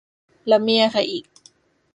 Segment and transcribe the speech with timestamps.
[0.47, 1.25] แล้วมีอะไรอีก